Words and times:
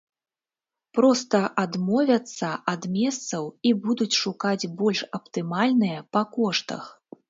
Проста 0.99 1.41
адмовяцца 1.65 2.49
ад 2.75 2.89
месцаў 2.97 3.43
і 3.67 3.77
будуць 3.87 4.11
шукаць 4.25 4.59
больш 4.85 4.99
аптымальныя 5.23 5.99
па 6.17 6.31
коштах. 6.39 6.95